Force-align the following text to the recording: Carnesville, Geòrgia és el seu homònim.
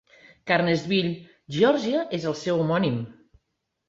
Carnesville, 0.51 1.11
Geòrgia 1.57 2.01
és 2.19 2.25
el 2.31 2.37
seu 2.39 2.63
homònim. 2.63 2.97